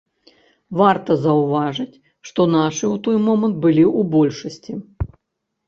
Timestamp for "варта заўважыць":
0.79-1.99